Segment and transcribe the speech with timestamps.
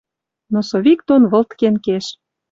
[0.53, 2.05] Носовик дон вылткен кеш.